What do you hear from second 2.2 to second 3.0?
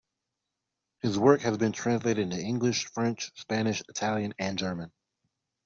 into English,